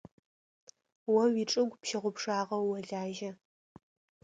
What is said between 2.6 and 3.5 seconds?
олажьэ.